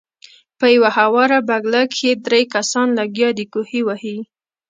پۀ 0.59 0.67
يوه 0.75 0.89
هواره 0.97 1.39
بګله 1.49 1.81
کښې 1.91 2.11
درې 2.25 2.41
کسان 2.53 2.87
لګيا 2.99 3.29
دي 3.37 3.45
کوهے 3.53 3.81
وهي 3.87 4.17